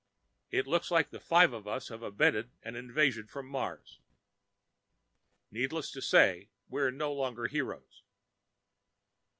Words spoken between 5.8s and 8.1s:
to say, we're no longer heroes.